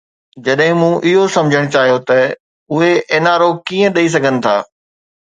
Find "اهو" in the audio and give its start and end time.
1.09-1.25